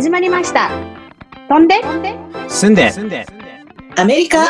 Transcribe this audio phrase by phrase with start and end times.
[0.00, 0.70] 始まりました。
[1.50, 1.74] 飛んで、
[2.48, 2.74] 住ん
[3.10, 3.26] で、
[3.98, 4.44] アメリカ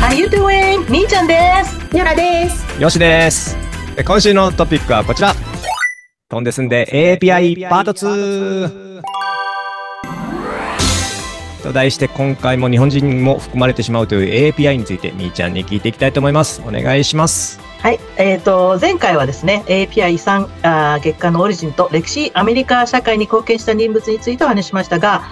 [0.00, 0.90] ？How you doing?
[0.90, 1.94] みーちゃんです。
[1.94, 2.82] ニョラです。
[2.82, 3.56] よしです。
[3.96, 5.32] え今週のトピックはこちら。
[6.28, 9.02] 飛んで住んで API パート2。
[11.62, 16.60] と題して今回も日本人も含まれてしまうという API についてみーちゃんに聞いていきたいと思います。
[16.66, 17.69] お願いします。
[17.82, 18.00] はい。
[18.18, 25.22] えっ、と、前回はですね、API 遺産あー月間のオリジンと歴史、アメリカ社会に貢献した人物についてお話ししましたが、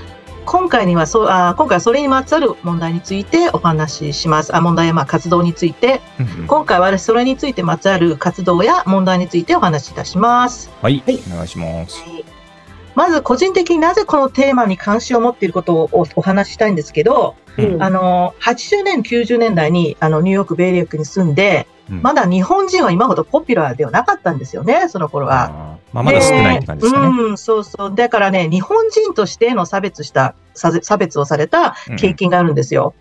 [0.46, 4.56] 今回にはそうあー今回はそれにまつわる問題についてお話しします。
[4.56, 6.00] あ問題やまあ活動について、
[6.46, 10.70] 今回はそれについてまつわる活動や問題についてお話しいたします。
[10.80, 12.02] はい、はいお願いします。
[12.94, 25.78] まず個人的になぜこのテーマに関心を持っていることをおお話ししたいんですけど、うんあの、80年、90年代にあのニューヨーク、ベイリークに住んで、うんまだ日本人は今ほどポピュラーではなかったんですよね、その頃は。
[25.92, 27.22] まあ、まだ少ないって感じですかね。
[27.22, 27.94] うん、そうそう。
[27.94, 32.94] だからね、日本人としての差別した、差差別をされた経験があるんですよ。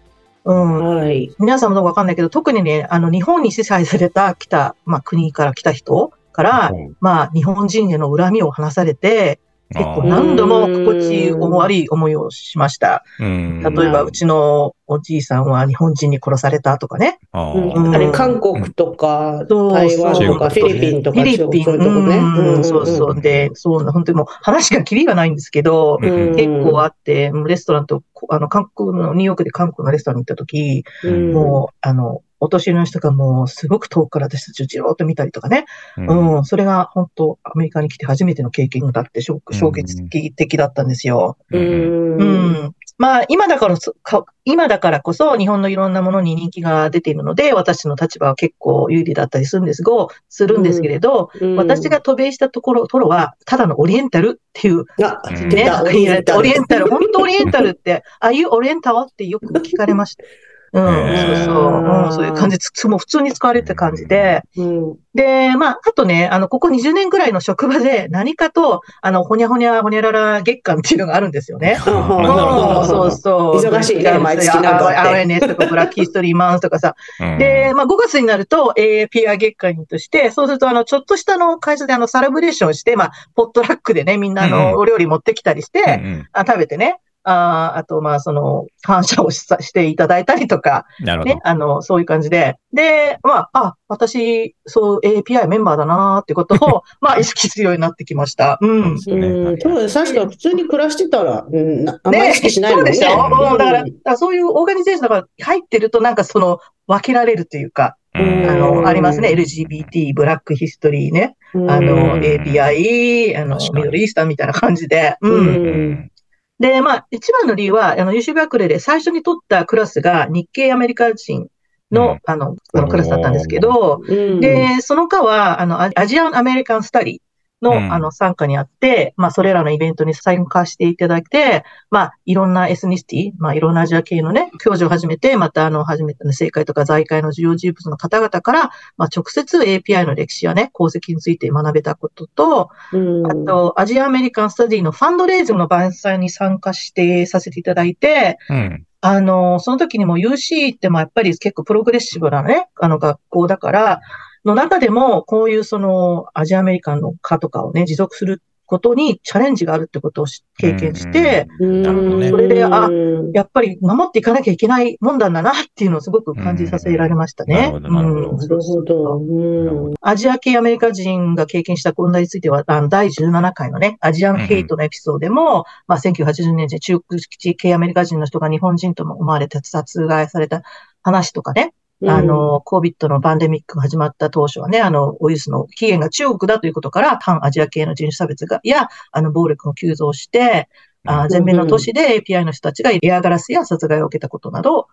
[0.45, 0.97] うん。
[0.97, 1.35] はい。
[1.39, 13.03] 皆さんもどうかわかんないけど、特にね、あの、日本に支配された、来た、まあ、国から来た人から、うんまあ、日本人への恨みを話されて、結構何度も心地悪い思いをしました。
[13.19, 13.61] うん。
[13.61, 17.19] 例えば、うちのおじいさんは日本人に殺されたとかね。
[17.33, 17.91] あうん。
[17.91, 23.21] ーあれ、韓国とか、台湾とか、フィリピンとか、フィリピン、そうそうそう。
[23.21, 26.35] で、そうな、本当にもう話がキリがないんですけど、うん。
[26.35, 31.33] 結構あって、レストランと、こあの、韓国の、ニューヨークで韓国のレストランに行った時、うん。
[31.33, 35.65] もう、あの、お年寄りの人がもう、すごく遠くから私たちをじろーっと見たりとかね。
[35.97, 41.37] うんうん、それが本当、アメリカに来て初めての経験だって、衝うん衝撃的だったんですよ。
[41.51, 41.57] う。
[41.57, 42.75] うんん。
[42.97, 49.91] まあ、今だからそか、今だからこそ日本のいろんなものに人気が出ているので、私の立場は結構有利だったりするんですが、
[50.29, 56.39] するんですけれど、うん私が渡米したところ、トロは、ただのオリエンタルっていう、あ、うん出た、オリエンタル。
[56.39, 60.23] オリエンタル、本当オリエンタルって、ああいうオリエンタルってよく聞かれました。
[60.73, 64.97] うん、そうそう、うん、そういう感じ、つもう普通に使われてた感じで、うん。
[65.13, 71.77] で、まあ、あとね、あの、ここ20年ぐらいの職場で何かと、あの、ほにゃほにゃほにゃらら月間っていうのがあるんですよね。
[71.83, 73.55] そうそう。
[73.57, 76.95] 忙しいね毎月なんかあってアウェネスとか、ブラッキーストリーマンスとかさ。
[77.19, 77.37] うん。
[77.37, 86.99] で、まあ、5月になると API 月間として、そうすると、あの、ちょっとしたの会社であの、サラブレーションして、まあ、ポットラックでね、みんなの、お料理持ってきたりして、あ食べてね。
[87.29, 91.41] ああと、まあ、その、感謝をしさしていただいたりとか、なるほどね、。
[91.43, 92.55] あの、そういう感じで。
[92.71, 98.57] で、まあ、あ、私、そう API メンバーだなーってことを、 まあ、意識するようになってきました。
[98.61, 98.99] うん。
[98.99, 99.93] そうですよねうん、そうです。
[99.95, 102.93] 確かに普通に暮らしてたら、うん、なあんまり意識しないもんね。
[102.93, 109.29] そうでしょ、うんだから、そういうオーガニゼーションが入ってると、なんかその、分けられるというか、うんあうんの、ありますね。
[109.29, 111.35] LGBT、ブラックヒストリーね。
[111.53, 115.17] あうの、ん API、あの、ミドルイースタンみたいな感じで。
[115.21, 116.11] うん
[116.59, 121.47] で、まあ、一番の理由は、あの、優秀学齢で最初に取ったクラスが日系アメリカ人
[121.91, 122.19] の、うん。
[122.25, 122.55] あの、
[122.87, 127.17] クラスだったんですけど、うん、で、その科は、あの、アアジアンアメリカンスタディ
[127.61, 127.91] の、うん。
[127.91, 148.87] あの、参加にあって、まあ、それらのイベントに参加していただいて、まあ、いろんなエスニシティ、まあ、いろんなアジア系のね、教授を始めて、また、あの、初めての政界とか財界の重要人物の方々から、まあ、直接 API の歴史やね、功績について学べたことと、うん、あと、アジアンアメリカンスタディのファンドレイズの晩餐に参加してさせていただいて、うん。
[149.01, 154.01] あの、その時にも UC ってまあやっぱり結構プログレッシブなね、あの学校だから、
[154.47, 162.29] の中でもこういうそのアジアアメリカンの科とかをね、持続することにチャレンジがあるってことをし経験して、うん、なるほどね。
[162.29, 163.31] それであうん。
[163.31, 167.71] やっぱり守っていかなきゃいけないもんだんだなっていうのをすごく感じさせられましたね。
[167.73, 167.83] うん。
[167.83, 177.21] なるほどアジア系アメリカ人が経験した問題については、あの第17回のね、アジアンヘイトのエピソードでも、まあ、1980年に中国
[177.55, 180.63] 系アメリカ人の人が日本人とも思われて殺害された
[181.03, 181.73] 話とかね、
[182.05, 190.69] あ、の、COVID のパンデミックが始まった当初はね、あの、ウイルスの起源が中国だということから、反アジア系の人種差別が、や、あの、暴力が急増して、
[191.05, 194.87] あ全米の都市で API の人たちがエアガラスや殺害を受けたことなど、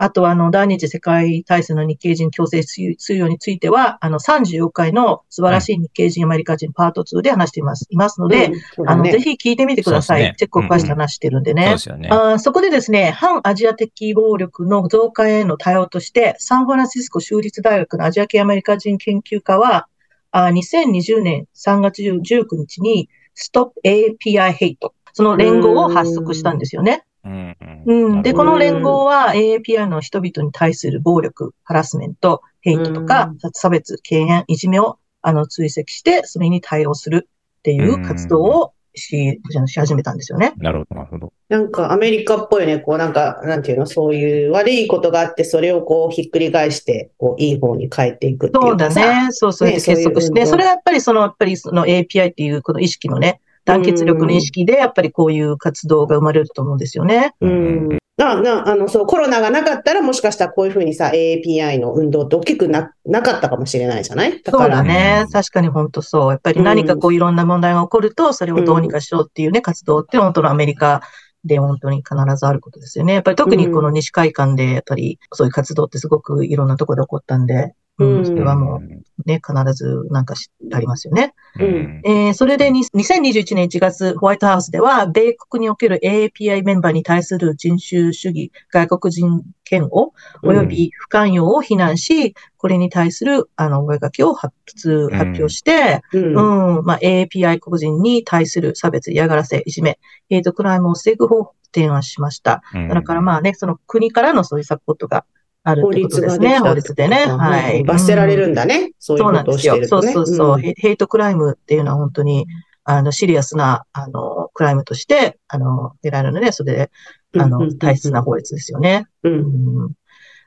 [0.00, 7.88] あと、あの、第二次世界大戦の日系人強制収容については、あの、34回の素晴らしい日系人アメリカ人パート2で話しています。
[7.90, 8.52] いますので、
[8.86, 10.34] あの、ぜひ聞いてみてください。
[10.36, 11.66] 結構詳しく話してるんでね。
[12.10, 19.88] あーそこでですね、反アジア的暴力の増加への対応として、サンフランシスコ州立大学のアジア系アメリカ人研究家は、
[20.30, 24.76] あー2020年3月19日に Stop API Hate
[25.12, 27.02] その連合を発足したんですよね。
[27.28, 37.28] うんうん、で、この連合は AAPI の人々に対する暴力、ハラスメント、ヘイトとか、差別、敬遠、いじめをあの追跡して、それに対応する
[37.58, 40.52] っていう活動をし、し始めたんですよね。
[40.58, 41.32] なるほど、なるほど。
[41.48, 48.88] なんかアメリカっぽいね、こうなんか、なんていうの、そういう悪いことがあって、それをこうひっくり返して、こういい方に変えていくっていそううだ。
[48.90, 49.28] ね。
[49.30, 49.68] そうそう。
[49.68, 57.34] ね結束して、そういう運動それはやっぱりその、やっぱりその API っていうこの意識のね、団結力の意識で、やっぱりこういう活動が生まれると思うんですよね。
[57.40, 57.88] うん。
[58.16, 64.42] な、な、あの、そう、コロナがなかったら、もしかしたらこういうふうにさ、API の運動って大きくな、なかったかもしれないじゃない？
[64.42, 65.30] だそうから、だねうん。
[65.30, 66.30] 確かに本当そう。
[66.30, 71.02] やっぱり何かこういろんな問題が起こると、それをどうにかしようっていうね、活動って本当のアメリカ
[71.44, 73.14] で本当に必ずあることですよね。
[73.14, 80.24] やっぱり特にこの西海岸で、やっぱりそういう活動ってすごくいろんなところで起こったんで、それはもうね、必ずなん。
[80.24, 81.34] かしありますよね。
[81.58, 82.02] うん。
[82.04, 90.12] えーそれでに2021年1月、ホワイトハウスでは、米国における AAPI メンバーに対する人種主義、外国人嫌悪、
[90.42, 96.78] および不寛容を非難し、これに対する、あの、声掛けを発発発表して、うん。
[96.78, 99.98] うん、まあ、AAPI 黒人に対する差別、嫌がらせ、いじめ、
[100.28, 102.62] ヘイトクライムを防ぐ方法を提案しました。
[102.74, 102.88] うん。
[102.88, 105.24] だからまあね、その国からのそういうサポートが
[105.64, 106.58] ある法ってこと律ですね。
[106.58, 107.26] 法律でね。
[107.26, 107.82] はい。
[107.84, 108.92] 罰せられるんだね。
[108.98, 109.74] そういうそうことをなんですよ。
[109.74, 110.12] そうしてるとね。
[110.12, 112.46] そうそう、んヘヘイトクライムっていうのは本当に、
[112.84, 116.90] あの、シリアスな、あの、クライムとして、あの、出られるので、それで、
[117.38, 119.06] あの、大切な法律ですよね。
[119.22, 119.28] う。
[119.28, 119.92] うんん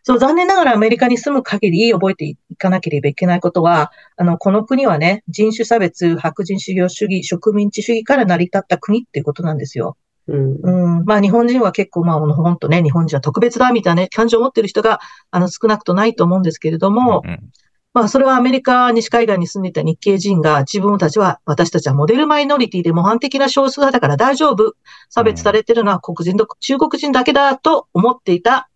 [0.03, 9.97] そう、残念ながらアメリカに住む限り覚えていかなければいけないことは、あの、この国はね、人種差別、白人主義、植民地主義から成り立った国っていうことなんですよ。
[10.27, 10.55] うん。
[10.61, 14.99] うん、まあ日本人は結構まあ本当ね、日本人は特別だみたいなね、感情を持ってる人が、
[15.31, 17.39] あの少なくとないと思うんですけれども、うん
[17.93, 24.75] まあそれはアメリカ西海岸に住んでいた日系人が自分たちは、私たちはモデルマイノリティで模範的な少数派だから大丈夫。
[25.09, 28.69] 差別されてるのは黒人と中国人だけだと思っていた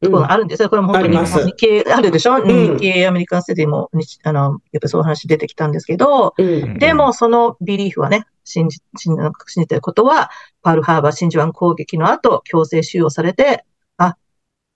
[0.00, 0.68] ところがあるんですよ。
[0.68, 6.78] これも本当に日系あるでしょ、ん日系アメリカンステディも、日あの、やっぱそういう話出てきたんですけど、うん。
[6.78, 9.16] でも、そのビリーフはね、信じ、信
[9.56, 10.30] じてることは、
[10.62, 13.64] パールハーバー真珠湾攻撃の後、強制収容されて、
[13.96, 14.16] あ、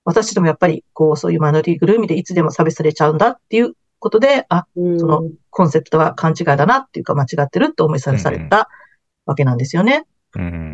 [0.04, 8.68] 私たちもやっぱり、こう、そういうマイノリティグルーミでいつでも差別されちゃうんだっていうことで、あ、うん、そのコンセプトは勘違いだなっていうか間違ってるって思いされされた
[9.26, 10.06] わけなんですよね。
[10.34, 10.69] うん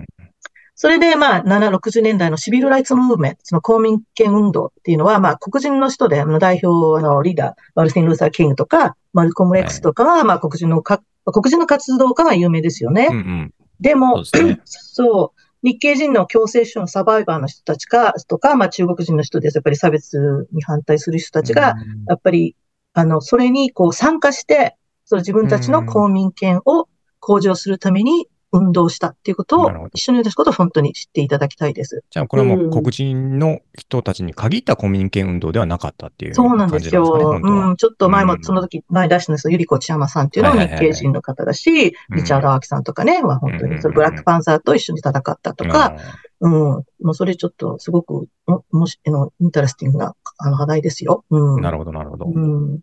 [0.79, 13.09] それで、まあ、7、60年代のシビルライツムーブメント、その公民権運動っていうのは、まあ、黒人の人で、あの代表、あの、リーダー、マルティン・ルーサー・キングとか、マルコム・ X とかは、まあ、黒人のか、黒人の活動家が有名ですよね。
[13.11, 13.55] うんうん。
[13.81, 14.61] でも、そうね。
[14.67, 19.55] そう、日系人の強制収容サバイバーの人たちか、とか、まあ中国人の人です。
[19.55, 21.75] やっぱり差別に反対する人たちが、
[22.07, 22.55] やっぱり、
[22.93, 24.77] あの、それにこう参加して、
[25.07, 26.87] その自分たちの公民権を
[27.19, 32.05] 向上するために運動したっていうことを一緒に出すことを本当に知っていただきたいです。
[32.11, 37.41] じゃあ、これはもう黒人の人たちに限ったコミュニケ運動ではなかったっていうそうなん感ですよ。
[37.43, 38.43] うん、ちょっと前もうん。
[38.43, 39.53] その時、前出したんですよ。
[39.53, 42.17] ユリ・コチヤマさんっていうのは日系人の方だし、うん。
[42.17, 45.97] リチャード・アオキさんとかね、は本当に、ブラックパンサーと一緒に戦ったとか、
[46.41, 46.53] うん。
[46.53, 51.25] もうそれちょっとすごく、も、もし、あの、 interesting な、あの、話題ですよ。
[51.31, 51.63] うん。
[51.63, 52.27] なるほど、なるほど。
[52.27, 52.77] うん。
[52.77, 52.83] で、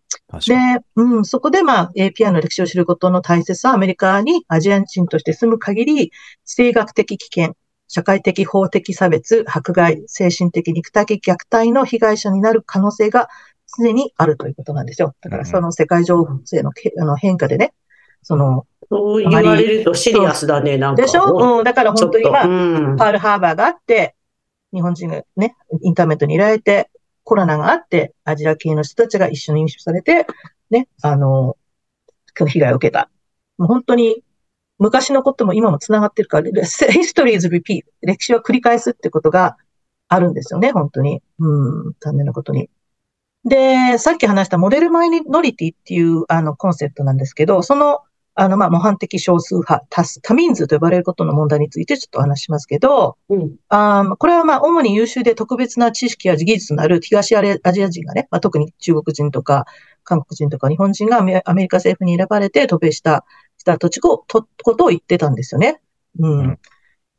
[0.95, 6.11] うん、そこでまあ、API の歴史を知ることの大切さはアメリカにアジア人として住む限り、
[6.45, 7.55] 地政学的危険、
[7.87, 13.29] 社会的法的差別、迫害、精神的肉体的虐待の被害者になる可能性が
[13.77, 15.13] 常にあるということなんですよ。
[15.21, 17.73] だからその世界情勢のけあの変化でね、
[18.23, 21.01] その、そう言われるとシリアスだね、なんか。
[21.01, 22.41] でしょうん、だから本当にま
[22.97, 24.15] パールハーバーがあって、
[24.73, 26.89] 日本人がね、インターネットにいられて、
[27.23, 30.27] コロナがあって、アジア系の人たちが一緒に飲酒されて、
[30.69, 31.57] ね、あの、
[32.35, 33.09] 被害を受けた。
[33.57, 34.23] もう本当に、
[34.79, 37.83] 昔のことも今も繋がってるから、history is repeat.
[38.01, 39.57] 歴史は繰り返すってことが
[40.07, 41.21] あるんですよね、本当に。
[41.39, 42.69] うん、残念なことに。
[43.45, 48.01] で、さっき話したモデルマイノリティっていうあのコンセプトなんですけど、その、
[48.35, 59.65] あの、まあ、模範的少数派、多数多民数と呼ばれることの問題についてちょっとお話しますけど、うんあーこれはまあ、主に優秀で特別な知識や技術のある東アジア人がね、まあ、特に中国人とか
[60.03, 63.25] 韓国人とか日本人がアメアメリカ政府に選ばれて渡米した、
[63.57, 65.81] した土地を、と、ことを言ってたんですよね。
[66.19, 66.39] うん。
[66.39, 66.59] うん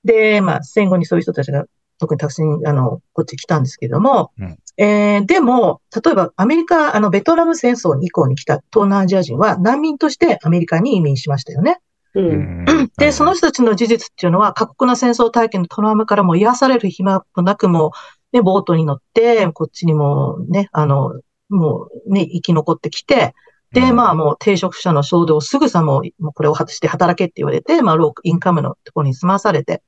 [0.04, 1.64] で、まあ、戦後にそういう人たちが
[2.04, 4.58] 特にたくさん、あの、こっち来たんですけども、うん。
[4.76, 11.78] えーでも、例えばアメリカ、あの、ベトナム戦争以降に来た東南アジア人は難民としてアメリカに移民しましたよね。
[12.14, 12.20] う。
[12.20, 12.64] うん。
[12.64, 12.90] ん。
[12.98, 17.92] で、その人たちの事実っていうのは、過酷な戦争体験のトラウマからも癒される暇もなくも、
[18.32, 23.34] ね、ボートに乗って、こっちにもね、あの、もうね、生き残ってきて、
[23.72, 29.82] で、まあもう定職者の衝動をすぐさもう、もうこれを果たして働けって言われて、まあロークインカムのところに済まされて、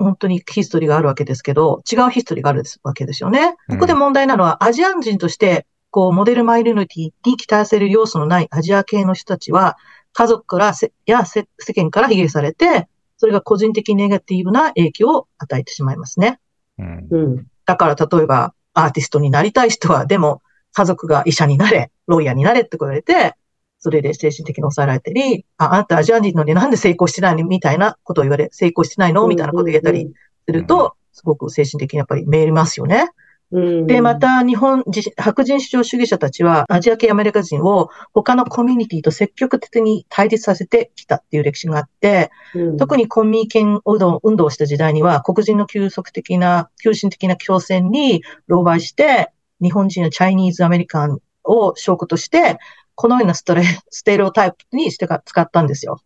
[0.00, 3.54] 本当にヒストリーがあるわけですけど、違うヒストリーがあるわけですよね。
[3.68, 9.76] うんここで問題なのは、アジア人として、こう、モデルマイノリティに期待される要素のないアジア系の人たちは、
[10.12, 12.88] 家族からせや世世間から卑下されて、
[13.18, 16.40] それが個人的にネガティブな影響を与えてしまいますね。
[16.78, 17.46] うんうん。
[17.66, 20.40] だから例えばアーティストになりたい人は、でも
[20.72, 23.34] 家族が医者になれ、ロイヤーになれって言われて、
[23.80, 27.44] それで精神的に抑えられたり、あ、あんたアジア人のになんで成功してないの？
[27.44, 29.26] みたいなことを言われ、成功してないの？
[29.26, 30.12] みたいなことを言えたり
[30.46, 33.08] すると、すごく精神的にやっぱりメーりますよね。
[33.52, 33.86] うん。
[33.88, 52.58] で、また日本人、白人至上主義者たちはアジア系アメリカ人を他のコミュニティと積極的に対立させてきたっていう歴史があって、うん、特にコミケン運動運動をした時代には黒人の急速的な、急進的な強制に狼狽して、日本人やチャイニーズアメリカンを証拠として、
[53.00, 56.02] このようなストレステレオタイプにしてか使ったんですよ。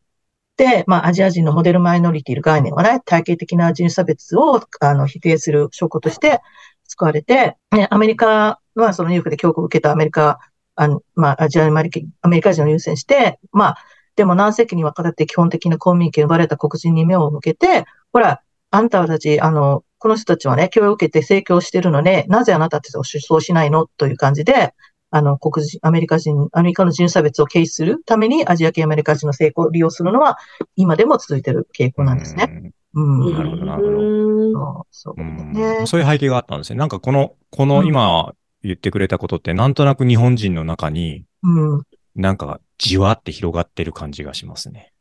[0.57, 6.41] で、まあ、アジア人のモデルマイノリティの概念はね、体系的な人種差別をあの否定する証拠として
[6.87, 10.39] 使われて、ね、アメリカはそのニューヨークで教育を受けたアメリカ、
[10.77, 13.77] あのまあ、アジアアメリカアメリカ人を優先して、まあ、
[14.15, 23.89] でも何世紀にわたって基本的な公民権を奪われた黒人に目を向けて、ほら、あんたたち、あの、この人たちはね、教育を受けて成長してるので、なぜあなたたちを出走しないの？
[23.97, 24.75] という感じで、
[25.17, 30.39] あの、黒人、アメリカ人、アメリカの人種差別を軽視するためにアジア系アメリカ人の成功を利用するのは、
[30.75, 32.73] 今でも続いている傾向なんですね。
[32.95, 33.27] うん。
[33.27, 35.87] うんなるほどなるほどそう、そううんね。
[35.87, 36.81] そういう背景があったんですね。
[36.81, 41.83] なんかこの、この今言ってくれたことって、なんとなく日本人の中に、うん。
[42.17, 44.93] なんかじわって広がってる感じがしますね。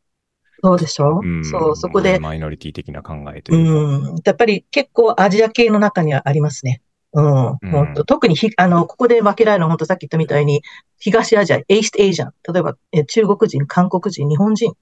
[0.64, 3.74] そうでしょ、うんそう、そこで、マイノリティ的な考えというか。
[3.74, 4.22] うん。
[4.24, 6.84] やっぱり結構アジア系の中にはありますね。
[7.14, 7.48] うん。
[7.48, 10.64] うん特にひ、あの、ここで分けられるのは本当さっき言ったみたいに、
[11.00, 14.74] 東アジア、エイストエイジャン、例えばえ中国人、韓国人、日本人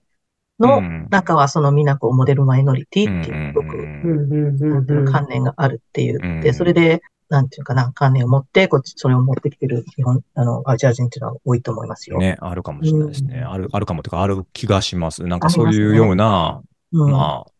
[0.59, 6.19] のうん中はそのみんなこうモデルマイノリティっていう、すごく、うんうんうんうん観念があるっていう。
[6.23, 12.17] うんで、それで、なんていうかな、観念を持って、こっち、それを持ってきてる日本、あの、アジア人っていうのは多いと思いますよ。
[12.17, 13.37] ね、あるかもしれないですね。
[13.37, 15.23] うんある、あるかもというか、ある気がします。
[15.23, 16.61] なんかそういうような、
[16.91, 17.11] うん。
[17.11, 17.50] まあ、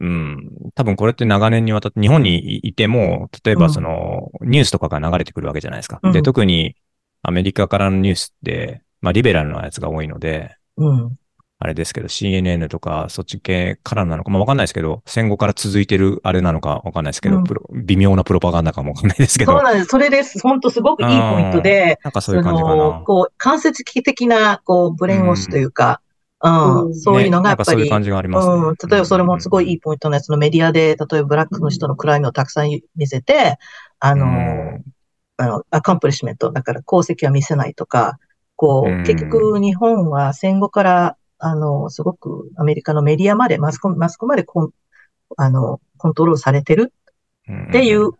[0.00, 6.00] うん、多分これって長年にわたって日本にいても、例えばその、ニュースとかが流れてくるわけじゃないですか。
[6.02, 6.76] うんで、特に
[7.22, 11.16] アメリカからのニュースって、まあリベラルなやつが多いので、うん。
[11.60, 17.44] あれですけど、CNN とかそっち系からなのか、まあわかんないですけど、戦後から続いてるあれなのかわかんないですけど、うん
[17.86, 19.86] 微妙なプロパガンダかもわかんないですけど、そうなんです。
[19.86, 20.40] それです。
[20.40, 23.02] 本当すごくいいポイントで、なんかそういう感じかな。
[23.06, 26.00] こう、間接的な、こう、 brainwash というか、
[26.44, 26.94] うん、うん。
[26.94, 28.54] そういうのがやっぱり、ねそういう感じがありますね。
[28.54, 33.58] うん、例えばそれもすごいいいポイントのやつのメディアで、例えば black の人の crime をたくさん見せて、
[33.98, 34.84] あの、うん。
[35.36, 38.18] あの、 accomplishment、だから功績は見せないとか、
[38.56, 44.70] こう結局日本は戦後から、あの、すごくアメリカのメディアまで、マスコミ、マスコミまでコン、
[45.36, 47.04] あの、コントロールされてるっ
[47.68, 48.12] っていう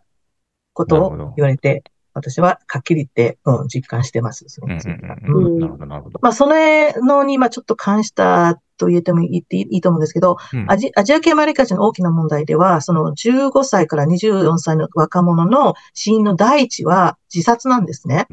[0.73, 1.83] ことを言われて、
[2.15, 4.45] 私ははっきり言って、うん、実感してます。
[4.47, 6.19] それについてはうんうんうんうんなるほど、なるほど。
[6.21, 18.27] まあ、それのに、まあ、ちょっと関したと言ってもいいっていいと思うんですけど、うんアジアジア系アメリカ人の大きな問題では、その15歳から24歳の若者の死因の第一は自殺なんですね。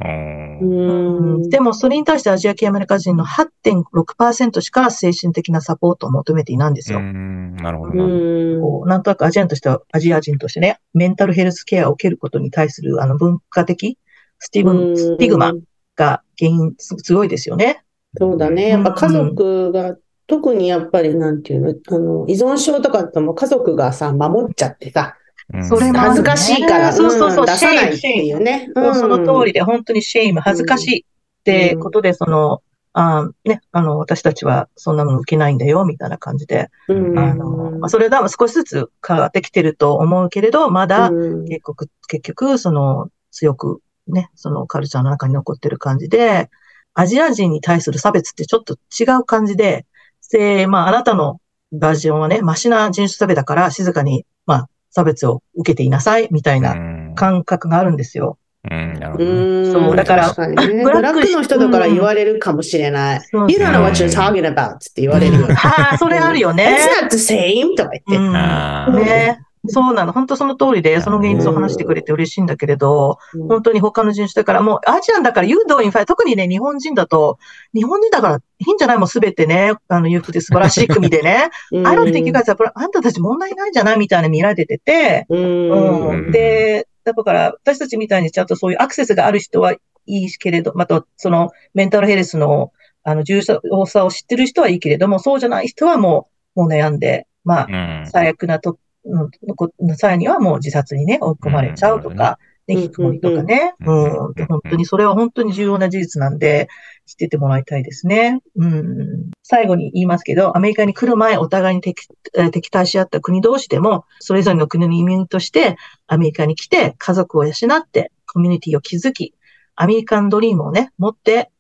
[0.61, 6.99] うんでも、それに対してアジア系アメリカ人の8.6%しか精神的なサポートを求めていないんですよ。
[6.99, 8.99] うんなるほど、うな。
[8.99, 13.99] んとなくアジアンとしては、アジア人としてね、メンタルヘルスケアを受けることに対するあの文化的
[14.39, 15.53] スティグスティグマ
[15.97, 17.85] が原因す強いですよね。
[18.17, 18.69] そうだね。
[18.69, 25.22] やっぱ家族が、特にやっぱりなんていうの、あの、依存症とかだともう家族がさ、守っちゃってさ、うん
[25.69, 27.41] それも恥ずかしいから、そうそうそう。
[27.41, 27.47] うん。
[27.47, 28.71] 出さないっ shame いうね。
[28.75, 29.47] もうその通り。
[29.47, 32.63] りで、本当に shame、恥ずかしいってことで、その、
[32.95, 37.19] あね、あの、私たちはそんなもの受けないんだよ、みたいな感じで、うん。
[37.19, 41.45] あの、まあ、それが少しずつ変わってきてると思うけれど、まだ、うん。
[41.45, 46.51] 結局、結局、その、強くね、そのカルチャーの中に残ってる感じで、
[46.95, 49.87] アジア人に対する差別ってちょっと違う感じで、
[50.31, 51.41] で、まあ、あなたの
[51.73, 58.39] バージョンはね、マシな人種差別だから、静かに、まあ、差別を受けていなさい、みたいなうん感覚があるんですよ。
[58.71, 59.31] うん、なるほどね。
[59.31, 63.21] うんそうだから確かにねブラックの人とから言われるかもしれない。
[63.23, 65.49] そう You don't know what you're talking about って言われるよ。
[65.51, 66.79] ああ、それあるよね。
[67.01, 69.05] It's not the same とか言って。
[69.05, 69.41] ね。
[69.69, 70.13] そうなの。
[70.13, 77.39] 本当その通りで、その現実を話してくれて嬉しいんだけれど、本当に他の人種だから、もう Asian だから、ユードインファイ、特にね、日本人だと、
[77.73, 78.99] 日本人だからいいんじゃない？
[78.99, 81.51] もうすべてね、あの、裕福で素晴らしい組でね。
[81.71, 81.87] うん。
[81.87, 83.99] I don't think you guys are, あんたたち問題ないんじゃない？
[83.99, 86.09] みたいな見られてて、うん。
[86.11, 86.31] うん。
[86.33, 92.73] で、だから、私たちみたいにちゃんとそういうアクセスがある人はいいけれど、また、その、メンタルヘルスの、
[93.05, 98.11] あの、重要さを知ってる人はいいけれども、そうじゃない人はもう、もう悩んで、まあ、うん。
[98.11, 103.75] 最悪なと、のこ際にはもう自殺にね、追い込まれちゃうとうんか、ね、引きこもりとかね。
[103.85, 106.69] ううん本当にそれは本当に重要な事実なんで、
[107.07, 108.41] 知っててもらいたいですね。
[108.57, 109.31] うん。
[109.43, 119.35] 最後に言いますけど、アメリカに来る前、お互いに敵えー敵対し合った国同士でも、それぞれの国の移民として、アメリカに来て、家族を養って、コミュニティを築き、
[119.75, 121.51] アメリカンドリームをね、持って、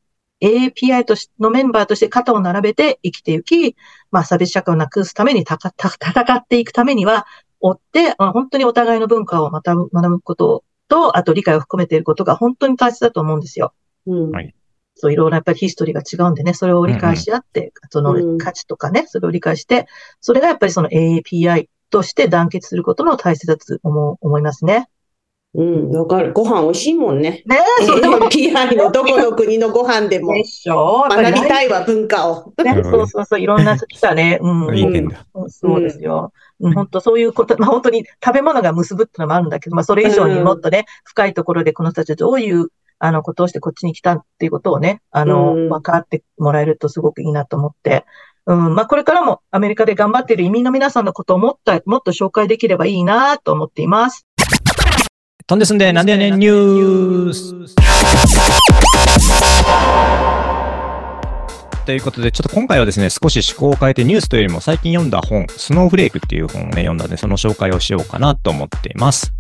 [0.43, 3.77] AAPI としのメンバーとして肩を並べて生きていき、
[4.11, 7.27] まあ、差別社会をなくすためにたかた 戦っていくためには、
[7.61, 13.73] 追って、まあ本当にお互いの文化をまた学ぶことと、あと理解を含めていることが本当に大切だと思うんですよ。
[14.07, 14.55] うんはい
[14.95, 19.87] そう、いろんなやっぱりヒストリーが違うんでね、それを理解し合って、そうんの価値とかね、それを理解して、
[20.21, 24.89] それがやっぱりその AAPI として団結することの大切だと思う思いますね。
[25.54, 26.32] うん、わかる。
[26.32, 27.42] ご飯美味しいもんね。
[27.44, 31.04] ねえ、そうでも API のどこの国のご飯でもでしょ？
[31.11, 32.54] 学びたいわ、文化を。
[32.64, 34.38] ね、そうそうそう、いろんな来たね。
[34.40, 34.76] うん。
[34.76, 35.09] いい
[35.49, 36.32] そうですよ。
[36.61, 42.68] うん、本当そういうこと、まあ本当に食べ物が結ぶってのもあるんだけど、まあそれ以上にもっとね、深いところでこの人たちはどういう、
[42.99, 48.06] あの、ことをしてこっちに来たっていうことをね、あの、うん分かってもらえるとすごくいいなと思って、
[48.47, 54.26] うん、まあこれからもアメリカで頑張っている移民の皆さんのことをもっと、もっと紹介できればいいなと思っています。
[55.52, 57.75] 飛んで住んで、なんでやねんニュース。
[61.85, 69.30] ということで、ちょっと今回はですね、少し趣向を変えてニュースというよりも最近読んだ本、スノーフレークっていう本をね、読んだんで、その紹介をしようかなと思っています。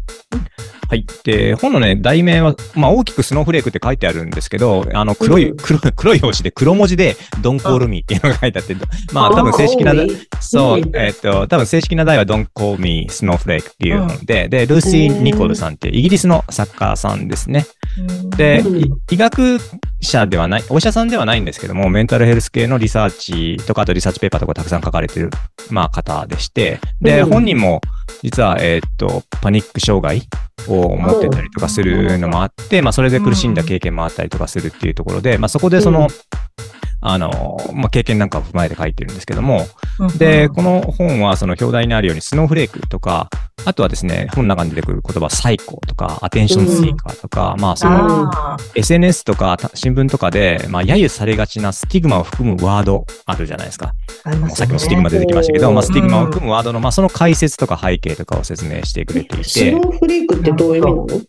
[0.92, 1.06] はい。
[1.24, 5.56] で、本のね、題名は、まあ大きくスノーフレークって書いてあるんですけど、あの、黒い、うん。
[5.56, 8.76] 黒い、黒い表紙で黒文字で、ドンコールミーっていうのが書いてあって、
[9.10, 9.94] まあ多分正式な、
[10.38, 17.64] そうう、んえっ、と、多分正式な題は Don't Call Me Snowflake っていう本で、で、ルーシー・ニコルさんっていうイギリスの作家さんですね。
[18.36, 18.62] で、
[19.10, 19.60] 医学
[20.02, 25.30] 者ではない、お医者さんではないんですけども、メンタルヘルス系のリサーチとか、あとリサーチペーパーとかたくさん書かれてる、
[25.70, 27.30] まあ、方でして、で、うん。
[27.30, 27.80] 本人も、
[28.22, 30.28] 実は、えーっと、パニック障害
[30.68, 36.08] を持ってたりとかするのもあって、まあ、それで苦しんだ経験もあったりとかするっていうところで、まあ、そこでその、うん。
[37.04, 39.66] あの、まあ、経験なんかを踏まえて書いてるんですけども、
[39.98, 40.18] うん。
[40.18, 43.28] で、この本はその表題にあるようにスノーフレークとか、
[43.64, 48.30] あとはですね、本の中に出てくる言葉サイコとか、 attention seeker とか、まあその
[48.74, 53.94] SNS とかた新聞とかで、まあ揶揄されがちなスティグマを含むワードあるじゃないですか。
[54.24, 54.50] あね。
[54.50, 61.20] さっきもスティグマ出てきましたけど、うんまあスティグマを含むワードの、まあその解説とか背景とかを説明してくれていスて、だ snowflake ってどういう意味なの？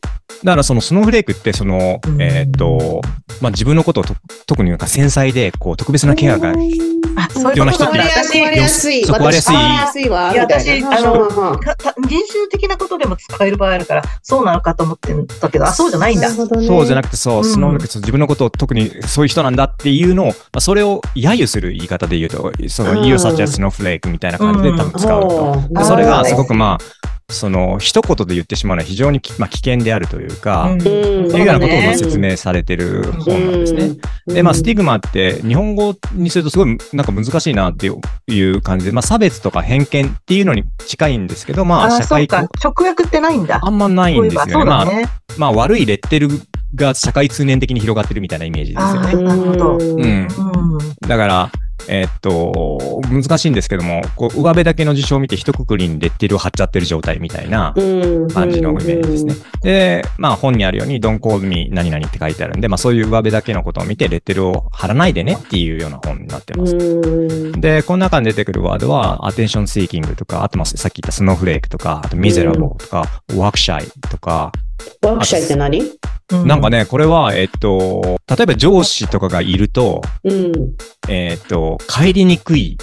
[0.44, 2.22] からその snowflake ってそのう、ん。
[2.22, 3.02] えーっと、
[3.42, 4.16] まあ自分のことをと
[4.46, 6.54] 特になんか繊細で、こう特別なケアが
[7.16, 8.14] あ、そういうこと必要な人ってなんだ。
[8.14, 9.56] 壊れやすい、そう壊れやすい。
[9.56, 10.44] 私壊れやすいわ、いや。
[10.44, 11.60] 私あのは
[12.24, 16.30] ははかた人種的なことでも使える場合あるから、そうなのかと思ってたけど、あ、そうじゃないんだ。
[16.30, 16.36] ね。
[16.36, 17.44] そうじゃなくて、そう、うん。
[17.44, 23.08] スノーフレーク自分のことを特にそういう人なんだっていうのを、まあ、それを揶揄する言い方で言うと、その、うん。
[23.08, 25.30] You such a snowflake みたいな感じで多分使うと。
[25.30, 33.92] ほうでそれがすごく、くまあ、その、一言で言ってしまうのは非常にき、まあ、危険であるというか、うんいうようなことを説明されてる本なんですね。
[34.28, 37.90] で、まあ、スティグマって日本語にするとすごいなんか難しいなって
[38.28, 42.50] いう感じで、まあ、差別とか偏見っていうのに近いんですけど、まあ、あ、社会そうか。
[42.64, 43.60] 直訳ってないんだ。
[43.62, 44.52] あんまないんですよね。
[44.54, 45.24] そういえばまあ。
[45.38, 46.30] まあ悪いレッテル
[46.76, 49.10] が社会通念的に広がってるみたいなイメージですよね。
[49.10, 50.02] あなるほどうん。
[50.02, 50.28] うん。
[51.08, 51.52] だから、
[51.88, 57.74] えーっと、難しいんですけども、こう、上辺だけの事象を見て一括りにレッテルを貼っちゃってる状態みたいな
[58.34, 59.36] 感じのイメージですね。
[59.62, 66.76] で、まあ本にあるように、Don't call me 何々って書いてあるんで、まあそういう上辺だけのことを見てレッテルを貼らないでねっていうような本になってます。
[66.76, 66.78] う
[67.58, 67.62] ん。
[67.62, 74.52] で、この中に出てくるワードは、アテンションシーキングとか、あとまあさっき言ったスノーフレークとか、あとミゼラボとか、ワークシャイとか、
[75.02, 75.82] ワークシャイって何？
[75.82, 80.54] うなんかね、これは、えっと、例えば上司とかがいると、うん。
[81.10, 82.78] えっと、帰りにくい、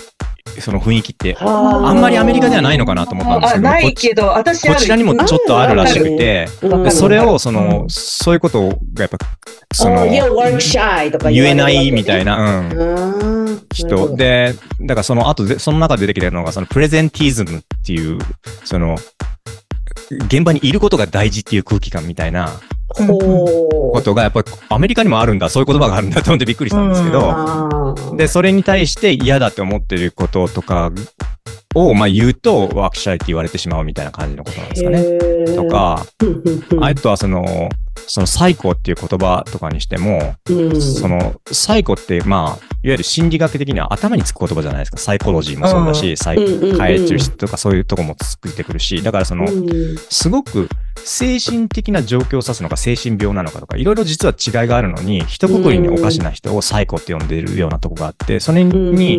[0.61, 4.69] その雰囲気って、ああんまりアメリカではないのかなと思ったんですあ、けど、ないこっちけど、私。
[4.69, 9.19] こちらにもちょっとあるらしくて、うんでそれを、そうんの、そういうことがやっぱ、
[9.73, 10.07] そあの、
[11.31, 13.67] 言えないみたいなな、うん。
[13.73, 14.17] 人。
[14.17, 18.19] で、だからその後で、その中で出てきてるのが、そのプレゼンティズムっていう、
[18.65, 18.97] その、
[20.27, 22.61] 現場にいることが大事っていう空気感みたいな。
[22.93, 30.91] ことが、やっぱりアメリカにもあるんだ、そういう言葉があるんだと思ってびっくりしたんですけど、で、それに対して嫌だって思ってることとか
[31.75, 35.57] を、まあ言うと、ワークシャイって言われてしまうみたいな感じのことなんですかね。
[35.57, 36.05] とか、
[36.81, 37.69] あとはその、
[38.07, 40.81] そのサイコっていう言葉とかにしても、うん。
[40.81, 44.99] そのサイコって、まあ、いわゆる心理学的には頭につく言葉じゃないですか。
[44.99, 46.79] サイコロジーもそうだし、サイうんうんうん。
[46.79, 49.97] カエチュリストとかそういうとこもついてくるし、だからその、うん。
[50.09, 50.69] すごく
[51.05, 59.19] 精神的な状況を指すのか精神病なのかとか、いろいろ実は違いがあるのに、一括りにおかしな人をサイコって呼んでいるようなとこがあって、それに、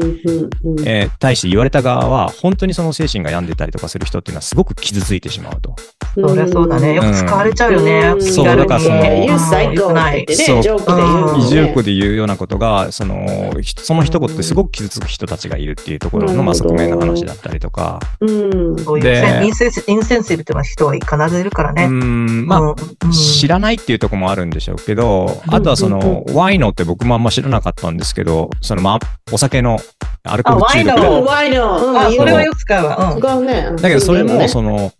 [0.85, 5.75] えー対して言われた側は、本当にその精神が病んでたりとかする人っていうのはすごく傷ついてしまうと。
[6.15, 6.95] そりゃそうだね。
[6.95, 8.13] よく使われちゃうよね。
[8.15, 11.45] うんそうだからそのユース最高って言ってね、そうジョークで言うもんね。
[11.45, 18.77] 異常句で言うようなことが、その、ひその一言ってすごく傷つく人たちがいるっていうところの、まあ、側面の話だったりとか、うん。
[18.83, 21.85] そういうでインセンシインセンシブって人は必ずいるからうね。
[21.87, 22.75] ん、まあ、うん
[23.11, 28.99] 知らないっていうところもあるんでしょうけど、あとはその、ワイノって僕もあんま知らなかったんですけど、その、まあ、
[29.31, 29.79] お酒の
[30.23, 31.87] アルコール中毒あワイノうん、ワイの。
[31.87, 33.13] うん、あ、それはよく使うわ。
[33.13, 33.19] うん。
[33.19, 33.71] 使うね。
[33.81, 34.91] だけどそれも、ねその、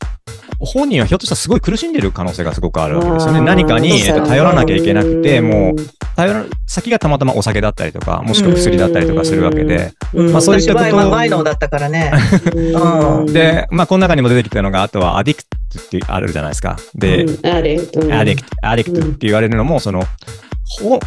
[0.65, 3.41] 本人はひょっとしたらすごい苦しんでる可能性がすごくあるわけですよね。
[3.41, 5.47] 何かに、えっと、頼らなきゃいけなくて、うん。
[5.47, 5.75] もう、
[6.15, 10.31] 頼ら、先がたまたまお酒だったりとか、もしくは薬だったりとかするわけで、うん。
[10.31, 10.85] まあそういったこと。
[10.85, 12.11] を私ワイワイノーだったからね。
[12.53, 13.33] うん。
[13.33, 16.77] で、まあ、この中にも出てきたのが、あとはアディクトってあるじゃないですか。
[16.93, 20.05] で、アディクト、アディクトって言われるのも、その、ほ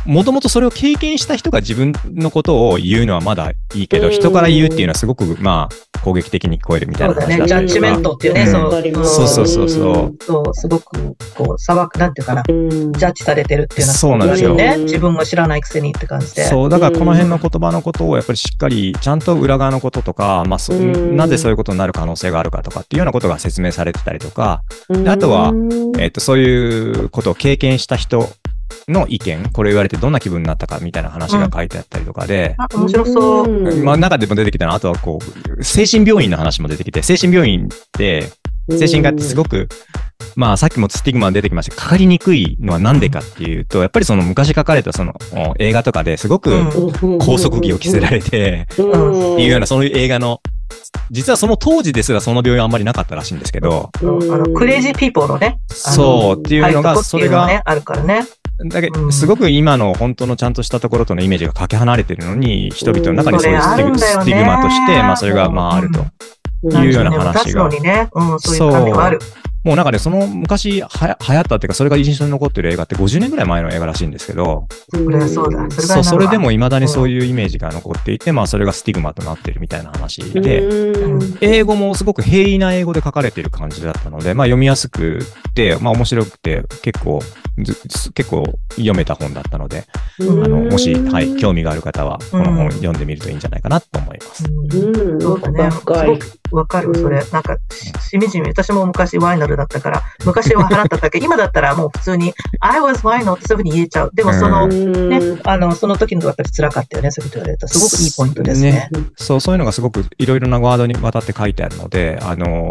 [0.07, 7.14] もともとそれを経験した人が自分のことを言うのはまだいいけど、うん人から言うっていうのはすごく、まあ、攻撃的に聞こえるみたいな。
[7.14, 8.03] 話だったりとジャッジメンか。
[8.03, 8.53] トっていうね、うん
[9.05, 10.16] そうそうそうそうそう。
[10.24, 14.77] そう、すごく、こう、裁く、なんていうかな、うんジャッジされてるっていうのはそうなんですよね。
[14.79, 16.44] 自分が知らないくせにって感じで。
[16.44, 28.29] そう、だからこの辺の言葉のことをやっぱりしっかり、ちゃんと裏側のこととか、まあ、そうんなぜそういうことになる可能性があるかとかっていうようなことが説明されてたりとか、であとはうんえっと、そういうことを経験した人
[28.88, 33.49] の意見、これ言われてどんな気分になったかみたいな話が書いてあったりとかで、あ、面白そう。
[33.49, 33.85] うん。
[33.85, 35.18] まあ中でも出てきたのは、あとはこ
[35.59, 38.31] う、精神病院の話も出てきて、精神病院って、
[38.70, 39.68] 精神科ってすごく、
[40.37, 46.70] まあさっきもスティグマ出てきましたかかりにくいのはなんでかっていうと、やっぱりその昔書かれたそのお映画とかですごくうん。
[47.18, 49.35] 拘束着を着せられて、うん。
[49.35, 50.40] っていうようなそういう映画の、
[51.11, 58.25] 実はその当時ですらその病院はあんまりなかったらしいんですけど、あの、 crazy people のね、そうっていうのが、それがね、、あるからね。
[58.58, 59.12] だけうん。
[59.12, 66.04] すごく今の本当のちゃんとしたところとのイメージがかけ離れてるのに、人々の中にそういうスティグ,、ィグマとして、まあそれがまああると。
[66.64, 67.70] いうような話が。
[68.38, 69.18] そう。
[69.64, 75.70] もうなんかね、その昔はや流行ったっていうか、それが印象に残ってる映画って50年ぐらい前の映画らしいんですけど、そうだ。
[75.70, 81.38] そそれでも未だにそうういうイメージが残っていて、まあそれがスティグマとなってるみたいな話で、うん。
[81.40, 85.20] 英語もすごく平易な英語で書かれている感じだったので、まあ読みやすく
[85.54, 89.84] て、まあ面白くて、結構、ず結構読めた本だったので、
[90.18, 94.44] うんあの、もし、はい、興味がある方は、この本読んでみるといいんじゃないかなと思います。
[94.44, 95.70] うんそうだね。
[95.70, 97.24] す深いごくわかる、それ。
[97.32, 104.10] なんか、ししみじみ、私も昔ワイナルだったから、昔は払っただけ、今だったらもう普通に、I was ワイノってそういうふうに言えちゃう。
[104.14, 107.68] でもその、うんね、あの、その時のやっぱり辛かったよね、そういうこと言われた。
[107.68, 108.88] すごくいいポイントですね。
[109.16, 112.68] そう、そういうのがすごくいろいろなワードにわたって書いてあるので、あの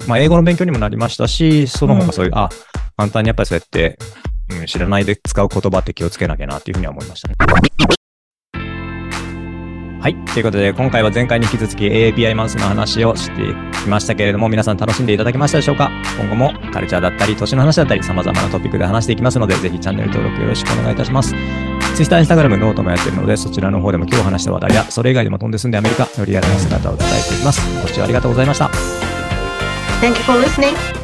[0.00, 2.48] ーまあ、英語の勉強にもなりましたし、その他そういう、あ、
[2.96, 3.98] 簡単にやっぱりそうやって、
[4.50, 7.34] うん、知らないで使う言葉って気をつけなきゃなっていうふうには思いましたね。
[10.00, 10.16] はい。
[10.34, 13.40] ということで、今回は前回に引き続き AAPI マウスの話をして
[13.82, 15.90] きましたけれども、皆さん楽しんでいただけましたでしょうか？
[16.20, 21.34] 今後もカルチャーだったり、年の話だったり、様々なトピックで話していきますので、ぜひチャンネル登録よろしくお願いいたします。
[21.96, 27.62] Twitter、Instagram、 note もやってるので、そちらの方でも今日話した話題や、それ以外でも飛んで住んでアメリカのリアルな姿を伝えていきます。
[27.80, 28.70] ご視聴ありがとうございました。
[30.02, 31.03] Thank you for listening.